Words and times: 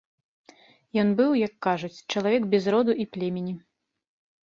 Ён 1.01 1.09
быў, 1.19 1.31
як 1.47 1.53
кажуць, 1.67 1.93
чалавек 2.15 2.51
без 2.57 2.63
роду 2.77 2.91
і 3.07 3.11
племені. 3.15 3.53